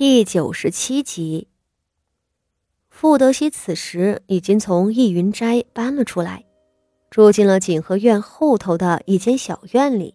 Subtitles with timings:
[0.00, 1.46] 第九十七集，
[2.88, 6.46] 傅德熙此时已经从逸云斋搬了出来，
[7.10, 10.14] 住进了景和院后头的一间小院里。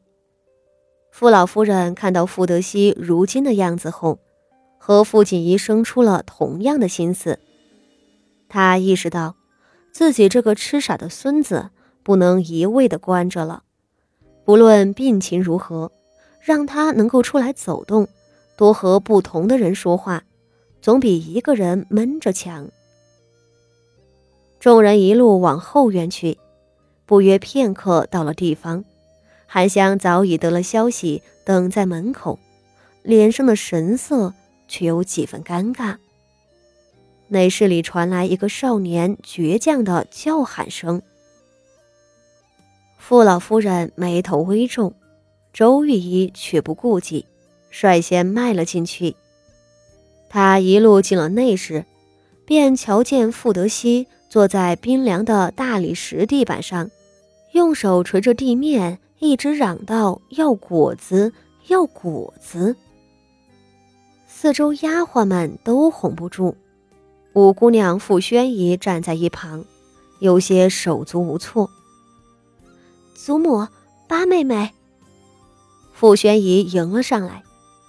[1.11, 4.17] 傅老夫人看到傅德熙如今的样子后，
[4.79, 7.37] 和傅锦仪生出了同样的心思。
[8.49, 9.35] 她意识到，
[9.91, 11.69] 自己这个痴傻的孙子
[12.01, 13.61] 不能一味的关着了，
[14.45, 15.91] 不论病情如何，
[16.41, 18.07] 让他能够出来走动。
[18.55, 20.23] 多和不同的人说话，
[20.81, 22.69] 总比一个人闷着强。
[24.59, 26.37] 众人一路往后院去，
[27.05, 28.83] 不约片刻到了地方，
[29.45, 32.39] 韩香早已得了消息，等在门口，
[33.03, 34.33] 脸上的神色
[34.67, 35.97] 却有几分尴尬。
[37.27, 41.01] 内室里传来一个少年倔强的叫喊声。
[42.97, 44.93] 傅老夫人眉头微皱，
[45.53, 47.25] 周御医却不顾忌。
[47.75, 49.17] 率先迈了进去。
[50.29, 51.85] 他一路进了内室，
[52.45, 56.89] 便瞧见傅德熙坐在冰凉的大理石地板上，
[57.51, 61.33] 用手捶着地面，一直嚷道：“要果子，
[61.67, 62.77] 要果子！”
[64.25, 66.55] 四周丫鬟们都哄不住，
[67.33, 69.65] 五姑娘傅宣仪站在一旁，
[70.19, 71.69] 有些手足无措。
[73.13, 73.67] 祖母，
[74.07, 74.71] 八妹妹。
[75.93, 77.43] 傅宣仪迎了上来。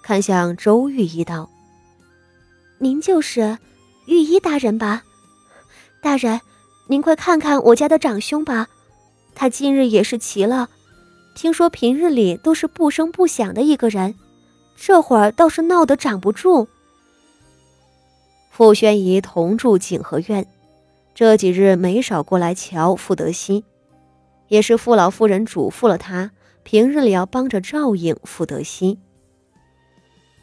[0.06, 1.50] 看向周御医道
[2.78, 3.58] ：“您就是
[4.06, 5.02] 御医大人吧？
[6.00, 6.40] 大人，
[6.86, 8.68] 您快看看我家的长兄吧，
[9.34, 10.70] 他今日也是奇了。
[11.34, 14.14] 听说平日里都是不声不响的一个人，
[14.77, 16.68] 这会儿倒是闹得长不住。”
[18.48, 20.46] 傅宣仪同住景和院，
[21.16, 23.64] 这几日没少过来瞧傅德熙，
[24.46, 26.30] 也是傅老夫人嘱咐了他，
[26.62, 29.00] 平日里要帮着照应傅德熙。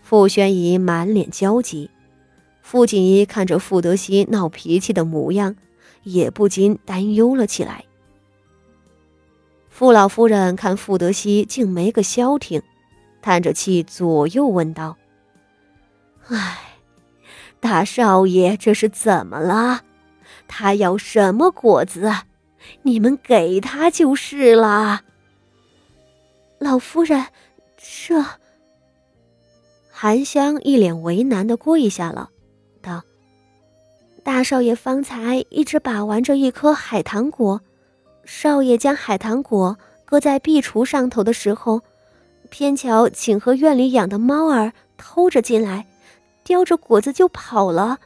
[0.04, 1.90] 傅宣仪满脸焦急，
[2.62, 5.56] 傅锦仪看着傅德熙闹脾气的模样，
[6.04, 7.86] 也不禁担忧了起来。
[9.70, 12.62] 傅老夫人看傅德熙竟没个消停，
[13.22, 14.98] 叹着气左右问道
[16.28, 16.60] ：“哎，
[17.62, 19.82] 大少爷这是怎么了？
[20.48, 22.12] 他要什么果子，
[22.84, 25.04] 你们给他就是了。”
[26.60, 27.28] 老夫人，
[27.78, 28.24] 这……
[30.04, 32.30] 韩香一脸为难的跪下了，
[32.82, 33.02] 道
[34.22, 37.62] ：“大少爷方才一直把玩着一颗海棠果，
[38.26, 41.80] 少爷将海棠果搁在壁橱上头的时候，
[42.50, 45.88] 偏巧景和院里养的猫儿偷着进来，
[46.44, 47.98] 叼着果子就跑了。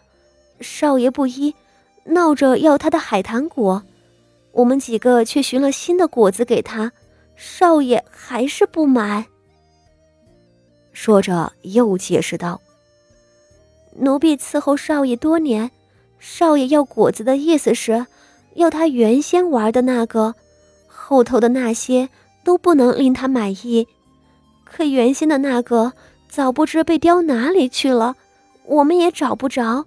[0.61, 1.55] 少爷不依，
[2.03, 3.81] 闹着要他的海棠果，
[4.51, 6.91] 我们几个却寻了新的果子给他，
[7.35, 9.25] 少爷还是不买。”
[10.99, 12.59] 说着，又解释道
[14.01, 15.69] ：“奴婢伺候少爷多年，
[16.17, 18.07] 少爷要果子的意思是，
[18.55, 20.33] 要他原先玩的那个，
[20.87, 22.09] 后头的那些
[22.43, 23.87] 都不能令他满意。
[24.65, 25.93] 可原先的那个，
[26.27, 28.15] 早不知被叼哪里去了，
[28.65, 29.85] 我们也找不着。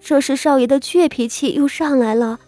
[0.00, 2.38] 这时少爷的倔脾气又上来了。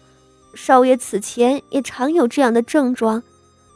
[0.55, 3.21] 少爷此前也常有这样的症状，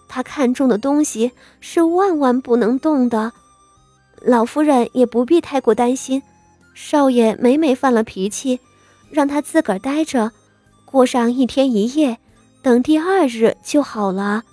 [0.07, 3.33] 他看中的东西是万万不能动的。”
[4.21, 6.21] 老夫人也不必太过担心，
[6.73, 8.59] 少爷每每犯了脾气，
[9.11, 10.31] 让他自个儿待着，
[10.85, 12.17] 过上一天一夜，
[12.61, 14.43] 等第二日就好了。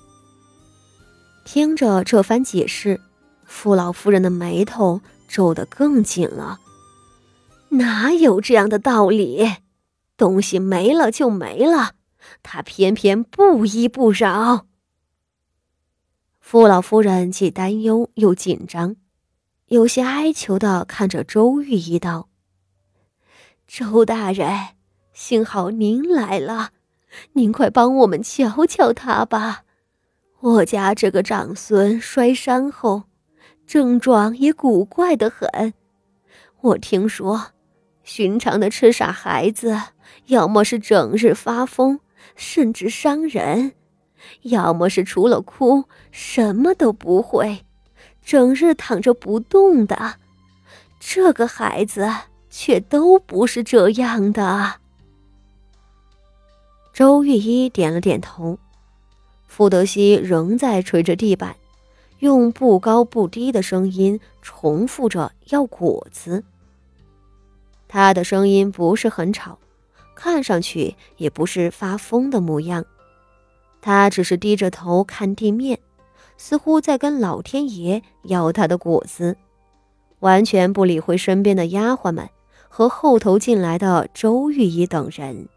[1.44, 3.00] 听着这番解释，
[3.44, 6.60] 傅老夫人的眉头皱得更紧了。
[7.70, 9.48] 哪有这样的道理？
[10.16, 11.94] 东西没了就没了，
[12.42, 14.66] 他偏偏不依不饶。
[16.38, 18.94] 傅老夫人既担忧又紧张。
[19.68, 22.28] 有些哀求的看着周玉一道
[23.66, 24.50] ：“周大人，
[25.14, 26.72] 幸好您来了，
[27.32, 29.62] 您快帮我们瞧瞧他吧。
[30.40, 33.04] 我家这个长孙摔伤后，
[33.66, 35.72] 症状也古怪的很。
[36.60, 37.52] 我听说，
[38.02, 39.80] 寻常的痴傻孩子，
[40.26, 42.00] 要么是整日发疯，
[42.36, 43.70] 甚至伤人；
[44.42, 47.63] 要么是除了哭，什么都不会。”
[48.24, 50.16] 整日躺着不动的，
[50.98, 52.10] 这个孩子
[52.48, 54.76] 却都不是这样的。
[56.92, 58.58] 周玉一点了点头，
[59.46, 61.56] 傅德熙仍在捶着地板，
[62.20, 66.44] 用不高不低的声音重复着要果子。
[67.88, 69.58] 他的声音不是很吵，
[70.14, 72.84] 看上去也不是发疯的模样，
[73.82, 75.78] 他只是低着头看地面。
[76.46, 79.34] 似乎在跟老天爷要他的果子，
[80.18, 82.28] 完全不理会身边的丫鬟们
[82.68, 85.48] 和后头进来的周御医等人。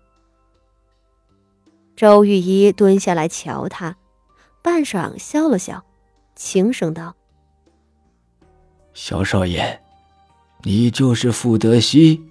[1.97, 3.97] 周御医蹲下来瞧他，
[4.61, 5.83] 半晌笑了笑，
[6.37, 7.13] 轻声道
[8.95, 9.81] ：“小少爷，
[10.63, 12.23] 你就是傅德熙。”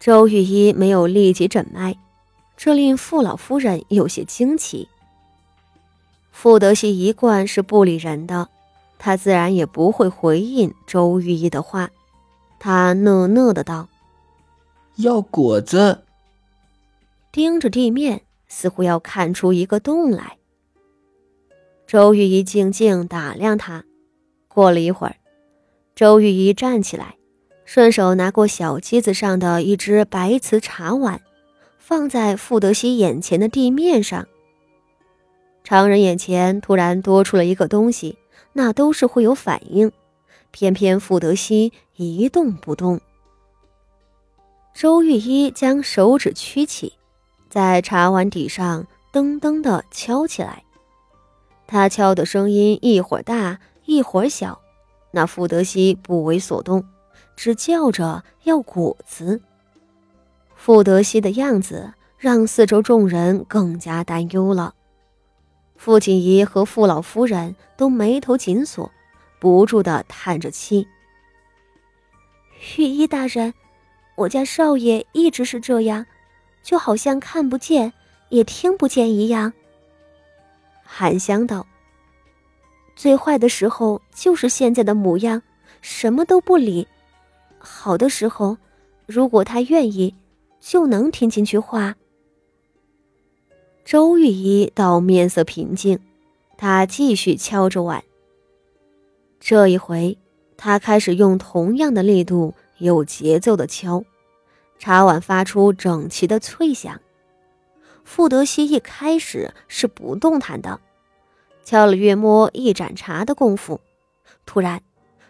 [0.00, 1.94] 周御医没有立即诊脉，
[2.56, 4.88] 这令傅老夫人有些惊奇。
[6.38, 8.50] 傅德熙一贯是不理人的，
[8.98, 11.88] 他自然也不会回应周玉仪的话。
[12.58, 13.88] 他讷讷的道
[14.96, 16.02] ：“要果子。”
[17.32, 20.36] 盯着地面，似乎要看出一个洞来。
[21.86, 23.84] 周玉仪静静打量他，
[24.46, 25.16] 过了一会儿，
[25.94, 27.16] 周玉仪站起来，
[27.64, 31.22] 顺手拿过小机子上的一只白瓷茶碗，
[31.78, 34.28] 放在傅德熙眼前的地面上。
[35.68, 38.16] 常人眼前突然多出了一个东西，
[38.52, 39.90] 那都是会有反应，
[40.52, 43.00] 偏偏傅德熙一动不动。
[44.72, 46.92] 周玉一将手指屈起。
[47.50, 50.62] 在茶碗底上噔噔地敲起来，
[51.66, 54.60] 他敲的声音一会儿大一会儿小，
[55.10, 56.84] 那傅德熙不为所动，
[57.34, 59.40] 只叫着要果子。
[60.54, 64.72] 傅德熙的样子让四周众人更加担忧了。
[65.76, 68.90] 傅锦仪和傅老夫人都眉头紧锁，
[69.38, 70.86] 不住的叹着气。
[72.76, 73.52] 御医大人，
[74.14, 76.06] 我家少爷一直是这样。
[76.62, 77.92] 就好像看不见
[78.28, 79.52] 也听不见一样。
[80.82, 81.64] 韩香道
[82.96, 85.40] ：“最坏的时候就是现在的模样，
[85.80, 86.84] 什么都不理；
[87.60, 88.58] 好的时候，
[89.06, 90.12] 如果他愿意，
[90.58, 91.94] 就能听进去话。”
[93.86, 96.00] 周御医倒面色平静，
[96.58, 98.02] 他继续敲着碗。
[99.38, 100.18] 这一回，
[100.56, 104.02] 他开始用同样的力度、有节奏的敲。
[104.80, 107.00] 茶碗发出整齐的脆响。
[108.02, 110.80] 傅德熙一开始是不动弹的，
[111.62, 113.80] 敲了约摸一盏茶的功夫，
[114.44, 114.82] 突然，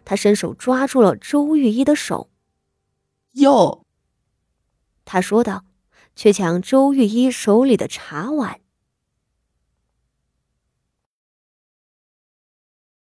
[0.07, 2.31] 他伸手抓住了周御医的手。
[3.33, 3.85] 哟，
[5.05, 5.63] 他说道，
[6.17, 8.59] 却抢周玉一手里的茶碗。